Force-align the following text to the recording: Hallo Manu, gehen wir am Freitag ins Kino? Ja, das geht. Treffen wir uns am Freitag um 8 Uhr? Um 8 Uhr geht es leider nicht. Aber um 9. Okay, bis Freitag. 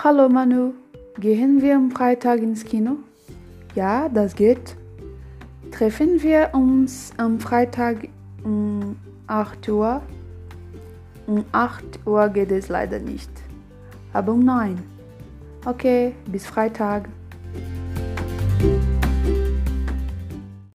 Hallo 0.00 0.28
Manu, 0.28 0.74
gehen 1.18 1.60
wir 1.60 1.74
am 1.74 1.90
Freitag 1.90 2.38
ins 2.40 2.64
Kino? 2.64 2.98
Ja, 3.74 4.08
das 4.08 4.36
geht. 4.36 4.76
Treffen 5.72 6.22
wir 6.22 6.50
uns 6.52 7.10
am 7.16 7.40
Freitag 7.40 8.06
um 8.44 8.94
8 9.26 9.68
Uhr? 9.68 10.00
Um 11.26 11.44
8 11.50 12.06
Uhr 12.06 12.28
geht 12.28 12.52
es 12.52 12.68
leider 12.68 13.00
nicht. 13.00 13.28
Aber 14.12 14.34
um 14.34 14.44
9. 14.44 14.80
Okay, 15.66 16.14
bis 16.26 16.46
Freitag. 16.46 17.08